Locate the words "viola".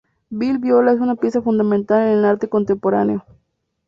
0.57-0.93